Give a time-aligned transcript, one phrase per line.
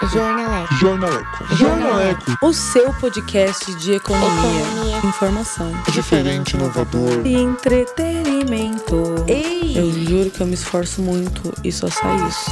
[0.00, 0.06] Jornaleco.
[0.08, 0.74] Jornaleco.
[0.76, 1.54] Jornaleco.
[1.56, 2.36] Jornaleco.
[2.42, 4.96] O seu podcast de economia, Economia.
[5.04, 7.20] informação Diferente, inovador.
[7.26, 9.24] e entretenimento.
[9.28, 9.72] Ei!
[9.76, 12.50] Eu juro que eu me esforço muito e só sai isso.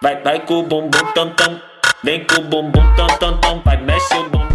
[0.00, 1.60] Vai, vai com o bumbum tam tam.
[2.04, 3.62] Vem com o bumbum tam tam tam.
[3.64, 4.51] Vai, mexe o bumbum.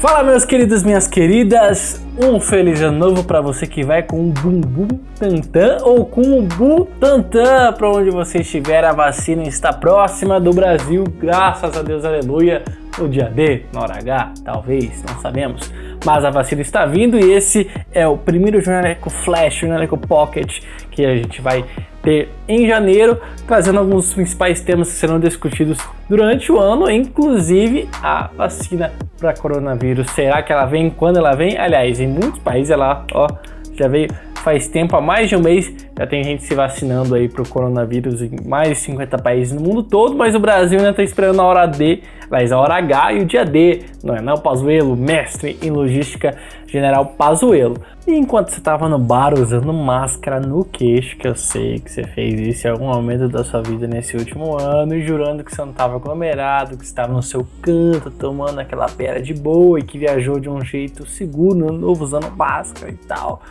[0.00, 4.30] Fala meus queridos, minhas queridas, um feliz ano novo para você que vai com um
[4.30, 4.86] bumbum
[5.18, 10.52] tantã ou com um bu tantã para onde você estiver, a vacina está próxima do
[10.52, 12.62] Brasil, graças a Deus, aleluia,
[12.96, 15.68] no dia D, na hora H, talvez, não sabemos,
[16.06, 20.60] mas a vacina está vindo e esse é o primeiro Jornaleco Flash, Jornaleco Pocket
[20.92, 21.64] que a gente vai
[22.08, 25.76] ter em janeiro, trazendo alguns dos principais temas que serão discutidos
[26.08, 30.10] durante o ano, inclusive a vacina para coronavírus.
[30.12, 30.88] Será que ela vem?
[30.88, 31.58] Quando ela vem?
[31.58, 33.28] Aliás, em muitos países ela ó,
[33.74, 37.28] já veio faz tempo, há mais de um mês, já tem gente se vacinando aí
[37.28, 40.90] para o coronavírus em mais de 50 países no mundo todo, mas o Brasil ainda
[40.90, 44.22] está esperando a hora D, aliás, a hora H e o dia D, não é
[44.22, 46.36] não, Pazuello, mestre em logística,
[46.68, 47.82] general Pazuello.
[48.06, 52.04] E enquanto você estava no bar usando máscara no queixo, que eu sei que você
[52.04, 55.62] fez isso em algum momento da sua vida nesse último ano, e jurando que você
[55.62, 59.98] não estava aglomerado, que estava no seu canto, tomando aquela pera de boa e que
[59.98, 63.42] viajou de um jeito seguro, no novo, usando máscara e tal.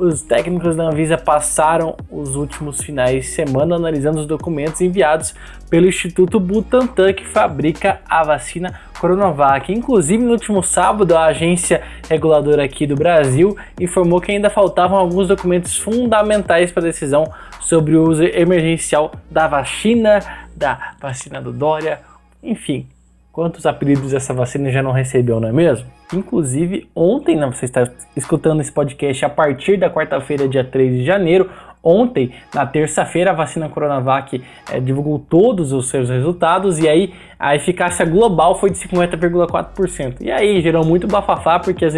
[0.00, 5.34] Os técnicos da Anvisa passaram os últimos finais de semana analisando os documentos enviados
[5.68, 9.70] pelo Instituto Butantan, que fabrica a vacina Coronavac.
[9.70, 15.28] Inclusive, no último sábado, a agência reguladora aqui do Brasil informou que ainda faltavam alguns
[15.28, 20.20] documentos fundamentais para a decisão sobre o uso emergencial da vacina,
[20.56, 22.00] da vacina do Dória,
[22.42, 22.88] enfim.
[23.32, 25.86] Quantos apelidos essa vacina já não recebeu, não é mesmo?
[26.12, 31.04] Inclusive, ontem, né, você está escutando esse podcast a partir da quarta-feira, dia 3 de
[31.04, 31.48] janeiro.
[31.82, 37.56] Ontem, na terça-feira, a vacina Coronavac eh, divulgou todos os seus resultados e aí a
[37.56, 40.16] eficácia global foi de 50,4%.
[40.20, 41.94] E aí gerou muito bafafá porque as,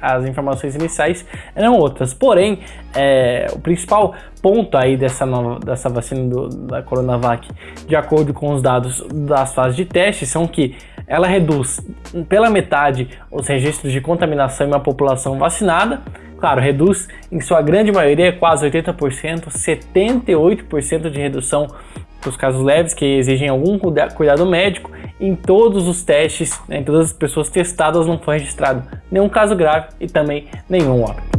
[0.00, 2.14] as informações iniciais eram outras.
[2.14, 2.60] Porém,
[2.94, 7.46] eh, o principal ponto aí dessa, nova, dessa vacina do, da Coronavac,
[7.86, 10.74] de acordo com os dados das fases de teste, são que
[11.06, 11.80] ela reduz
[12.28, 16.00] pela metade os registros de contaminação em uma população vacinada.
[16.38, 21.68] Claro, reduz em sua grande maioria, quase 80%, 78% de redução
[22.20, 24.90] para os casos leves que exigem algum cuidado médico.
[25.18, 29.56] Em todos os testes, né, em todas as pessoas testadas, não foi registrado nenhum caso
[29.56, 31.36] grave e também nenhum óbito.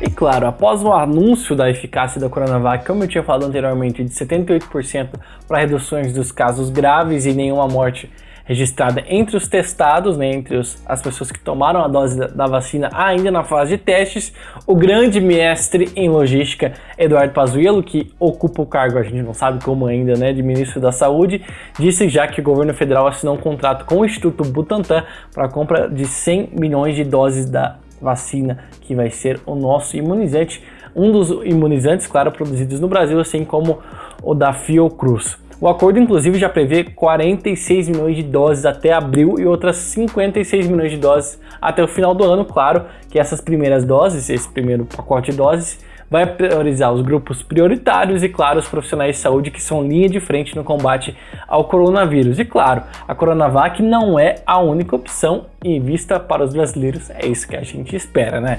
[0.00, 4.10] E claro, após o anúncio da eficácia da Coronavac, como eu tinha falado anteriormente, de
[4.10, 5.08] 78%
[5.46, 8.10] para reduções dos casos graves e nenhuma morte
[8.44, 12.46] registrada entre os testados, né, entre os, as pessoas que tomaram a dose da, da,
[12.46, 14.32] vacina ainda na fase de testes,
[14.66, 19.62] o grande mestre em logística, Eduardo Pazuello, que ocupa o cargo, a gente não sabe
[19.64, 21.42] como ainda, né, de ministro da Saúde,
[21.78, 25.48] disse já que o governo federal assinou um contrato com o Instituto Butantan para a
[25.48, 30.62] compra de 100 milhões de doses da vacina que vai ser o nosso imunizante,
[30.94, 33.78] um dos imunizantes, claro, produzidos no Brasil, assim como
[34.22, 35.38] o da Fiocruz.
[35.60, 40.90] O acordo, inclusive, já prevê 46 milhões de doses até abril e outras 56 milhões
[40.90, 42.46] de doses até o final do ano.
[42.46, 45.78] Claro que essas primeiras doses, esse primeiro pacote de doses,
[46.10, 50.18] vai priorizar os grupos prioritários e, claro, os profissionais de saúde que são linha de
[50.18, 51.14] frente no combate
[51.46, 52.38] ao coronavírus.
[52.38, 57.26] E, claro, a Coronavac não é a única opção em vista para os brasileiros, é
[57.26, 58.58] isso que a gente espera, né?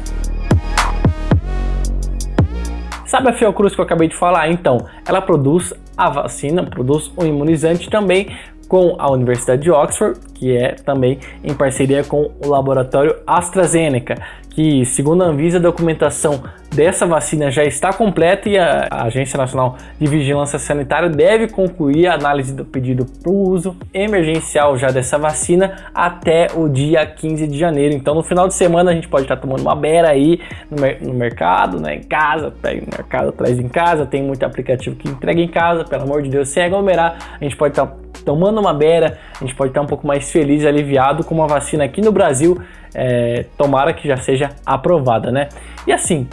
[3.12, 4.50] Sabe a Fiocruz que eu acabei de falar?
[4.50, 8.34] Então, ela produz a vacina, produz o imunizante também
[8.72, 14.16] com a Universidade de Oxford, que é também em parceria com o laboratório AstraZeneca,
[14.50, 16.42] que, segundo a Anvisa, a documentação
[16.74, 22.14] dessa vacina já está completa e a Agência Nacional de Vigilância Sanitária deve concluir a
[22.14, 27.58] análise do pedido para o uso emergencial já dessa vacina até o dia 15 de
[27.58, 27.94] janeiro.
[27.94, 31.02] Então, no final de semana, a gente pode estar tomando uma beira aí no, mer
[31.02, 35.10] no mercado, né, em casa, pega no mercado, traz em casa, tem muito aplicativo que
[35.10, 37.94] entrega em casa, pelo amor de Deus, sem aglomerar, a gente pode estar
[38.24, 41.48] tomando uma beira, a gente pode estar um pouco mais feliz e aliviado com uma
[41.48, 42.62] vacina aqui no Brasil,
[42.94, 45.50] é, tomara que já seja aprovada, né?
[45.86, 46.28] E assim,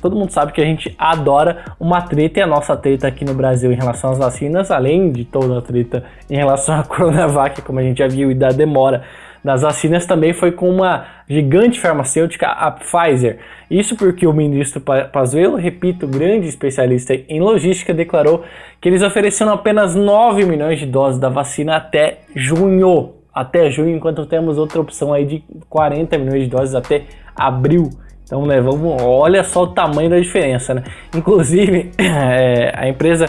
[0.00, 3.34] todo mundo sabe que a gente adora uma treta e a nossa treta aqui no
[3.34, 7.78] Brasil em relação às vacinas, além de toda a treta em relação à Coronavac, como
[7.78, 9.02] a gente já viu, e da demora
[9.44, 13.38] das vacinas também foi com uma gigante farmacêutica, a Pfizer.
[13.70, 18.44] Isso porque o ministro Pazuello, repito, grande especialista em logística, declarou
[18.80, 23.14] que eles ofereceram apenas 9 milhões de doses da vacina até junho.
[23.34, 27.04] Até junho, enquanto temos outra opção aí de 40 milhões de doses até
[27.34, 27.88] abril.
[28.24, 30.84] Então, né, vamos, olha só o tamanho da diferença, né?
[31.14, 33.26] Inclusive, é, a empresa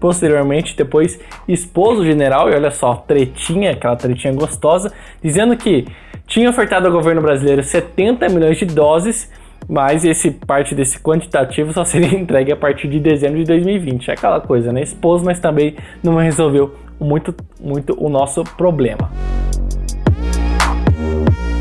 [0.00, 4.92] posteriormente depois expôs o general, e olha só, tretinha, aquela tretinha gostosa,
[5.22, 5.86] dizendo que
[6.26, 9.30] tinha ofertado ao governo brasileiro 70 milhões de doses,
[9.68, 14.10] mas esse parte desse quantitativo só seria entregue a partir de dezembro de 2020.
[14.10, 14.82] É aquela coisa, né?
[14.82, 19.10] Expôs, mas também não resolveu muito, muito o nosso problema.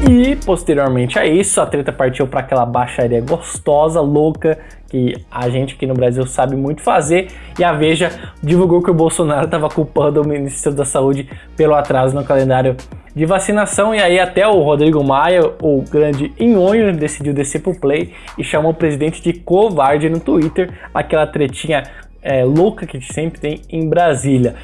[0.10, 4.58] E posteriormente a isso, a treta partiu para aquela baixaria gostosa, louca,
[4.90, 7.28] que a gente aqui no Brasil sabe muito fazer.
[7.58, 8.12] E a Veja
[8.42, 12.76] divulgou que o Bolsonaro estava culpando o ministro da Saúde pelo atraso no calendário
[13.16, 13.94] de vacinação.
[13.94, 18.72] E aí, até o Rodrigo Maia, o grande inhonho, decidiu descer pro play e chamou
[18.72, 21.84] o presidente de covarde no Twitter, aquela tretinha
[22.22, 24.56] é, louca que sempre tem em Brasília.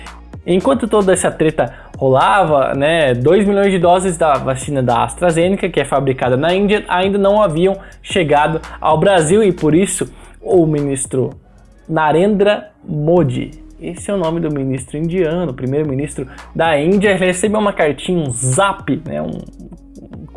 [0.46, 5.80] Enquanto toda essa treta rolava, né, 2 milhões de doses da vacina da AstraZeneca, que
[5.80, 10.10] é fabricada na Índia, ainda não haviam chegado ao Brasil e por isso
[10.40, 11.32] o ministro
[11.90, 18.28] Narendra Modi, esse é o nome do ministro indiano, primeiro-ministro da Índia, recebeu uma cartinha,
[18.28, 19.32] um zap, né, um,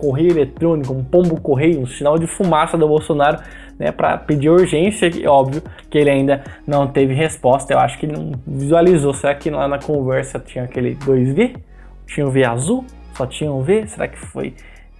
[0.00, 3.38] correio eletrônico, um pombo correio, um sinal de fumaça do Bolsonaro
[3.79, 7.73] né, para pedir urgência, e óbvio que ele ainda não teve resposta.
[7.73, 9.12] Eu acho que não visualizou.
[9.12, 11.56] Será que lá na conversa tinha aquele 2V?
[12.06, 12.85] Tinha o V azul?
[13.14, 13.87] Só tinha um V?
[13.87, 14.55] Será que foi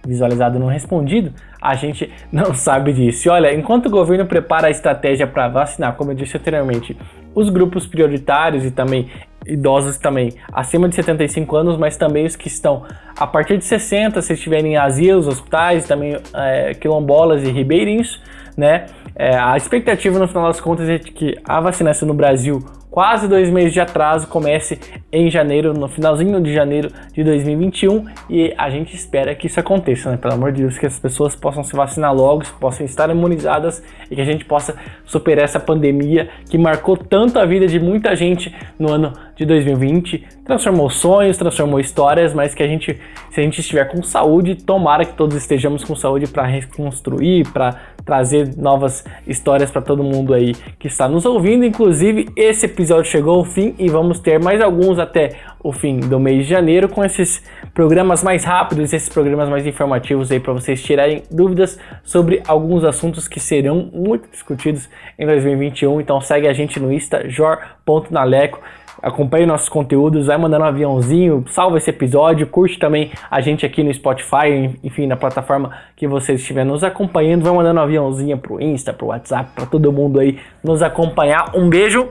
[0.05, 1.33] visualizado não respondido?
[1.61, 3.27] A gente não sabe disso.
[3.27, 6.97] E olha, enquanto o governo prepara a estratégia para vacinar, como eu disse anteriormente,
[7.33, 9.09] os grupos prioritários e também
[9.51, 12.83] idosos também acima de 75 anos, mas também os que estão
[13.17, 18.21] a partir de 60, se estiverem em asilos, hospitais, também é, quilombolas e ribeirinhos,
[18.57, 18.85] né?
[19.15, 23.25] É, a expectativa no final das contas é de que a vacinação no Brasil quase
[23.25, 24.77] dois meses de atraso, comece
[25.11, 30.11] em janeiro, no finalzinho de janeiro de 2021 e a gente espera que isso aconteça,
[30.11, 30.17] né?
[30.17, 34.15] Pelo amor de Deus, que as pessoas possam se vacinar logo, possam estar imunizadas e
[34.15, 34.75] que a gente possa
[35.05, 40.23] superar essa pandemia que marcou tanto a vida de muita gente no ano de 2020,
[40.45, 42.99] transformou sonhos, transformou histórias, mas que a gente,
[43.29, 47.75] se a gente estiver com saúde, tomara que todos estejamos com saúde para reconstruir, para
[48.05, 51.63] trazer novas histórias para todo mundo aí que está nos ouvindo.
[51.63, 56.19] Inclusive, esse episódio chegou ao fim e vamos ter mais alguns até o fim do
[56.19, 57.43] mês de janeiro com esses
[57.73, 63.27] programas mais rápidos, esses programas mais informativos aí para vocês tirarem dúvidas sobre alguns assuntos
[63.27, 66.01] que serão muito discutidos em 2021.
[66.01, 68.59] Então segue a gente no Insta jor.naleco
[69.01, 73.83] acompanhe nossos conteúdos, vai mandando um aviãozinho, salva esse episódio, curte também a gente aqui
[73.83, 78.61] no Spotify, enfim, na plataforma que você estiver nos acompanhando, vai mandando um aviãozinho pro
[78.61, 81.55] Insta, pro WhatsApp, para todo mundo aí nos acompanhar.
[81.55, 82.07] Um beijo.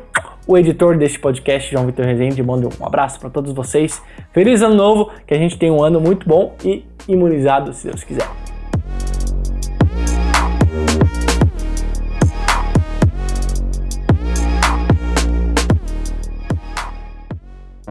[0.46, 4.02] O editor deste podcast, João Vitor Rezende, manda um abraço para todos vocês.
[4.32, 8.02] Feliz ano novo, que a gente tenha um ano muito bom e imunizado, se Deus
[8.02, 8.39] quiser.